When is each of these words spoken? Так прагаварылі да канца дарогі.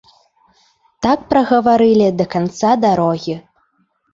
Так 1.05 1.27
прагаварылі 1.33 2.07
да 2.23 2.27
канца 2.33 2.71
дарогі. 2.87 3.35